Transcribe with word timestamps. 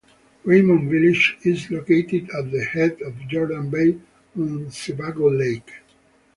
Raymond 0.45 0.89
village 0.89 1.37
is 1.43 1.69
located 1.69 2.31
at 2.31 2.49
the 2.51 2.63
head 2.63 3.03
of 3.03 3.15
Jordan 3.27 3.69
Bay 3.69 3.99
on 4.35 4.71
Sebago 4.71 5.29
Lake. 5.29 5.71